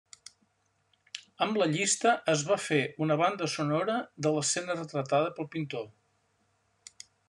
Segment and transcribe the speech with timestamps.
[1.45, 5.91] Amb la llista es va fer una banda sonora de l'escena retratada pel pintor.